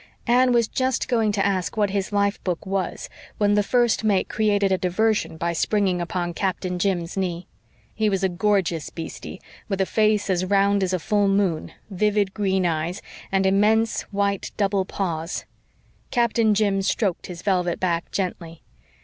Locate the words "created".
4.27-4.71